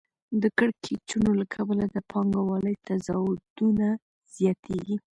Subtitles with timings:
[0.41, 3.87] د کړکېچونو له کبله د پانګوالۍ تضادونه
[4.35, 4.95] زیاتېږي